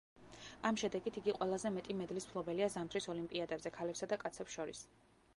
ამ 0.67 0.77
შედეგით 0.83 1.17
იგი 1.19 1.33
ყველაზე 1.39 1.71
მეტი 1.75 1.95
მედლის 1.99 2.25
მფლობელია 2.29 2.69
ზამთრის 2.75 3.07
ოლიმპიადებზე 3.15 3.73
ქალებსა 3.77 4.09
და 4.15 4.19
კაცებს 4.23 4.57
შორის. 4.57 4.81